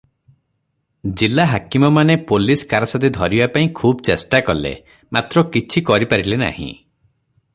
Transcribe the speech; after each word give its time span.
ଜିଲା 1.21 1.43
ହାକିମମାନେ 1.51 2.15
ପୋଲିଶ 2.31 2.65
କାରସାଦି 2.71 3.11
ଧରିବାପାଇଁ 3.19 3.69
ଖୁବ 3.81 4.01
ଚେଷ୍ଟା 4.09 4.41
କଲେ; 4.49 4.73
ମାତ୍ର 5.19 5.47
କିଛି 5.57 5.87
କରି 5.93 6.09
ପାରିଲେ 6.15 6.43
ନାହିଁ। 6.45 6.69